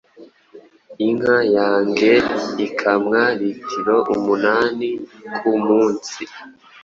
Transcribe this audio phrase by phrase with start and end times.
[1.07, 2.13] Inka yange
[2.67, 4.89] ikamwa litiro umunani
[5.39, 6.21] ku munsi.